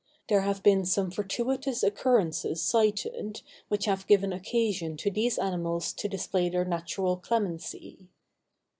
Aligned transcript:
There 0.29 0.41
have 0.41 0.63
been 0.63 0.83
some 0.83 1.11
fortuitous 1.11 1.83
occurrences 1.83 2.59
cited 2.59 3.43
which 3.67 3.85
have 3.85 4.07
given 4.07 4.33
occasion 4.33 4.97
to 4.97 5.11
these 5.11 5.37
animals 5.37 5.93
to 5.93 6.07
display 6.09 6.49
their 6.49 6.65
natural 6.65 7.17
clemency. 7.17 8.07